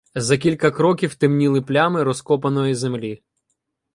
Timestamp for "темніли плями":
1.15-2.03